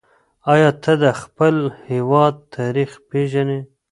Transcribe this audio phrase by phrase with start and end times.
[0.53, 1.55] آیا ته د خپل
[1.91, 3.59] هېواد تاریخ پېژنې؟